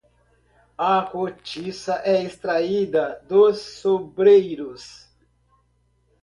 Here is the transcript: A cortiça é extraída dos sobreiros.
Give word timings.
A 0.79 1.03
cortiça 1.11 2.01
é 2.03 2.23
extraída 2.23 3.23
dos 3.29 3.61
sobreiros. 3.61 5.07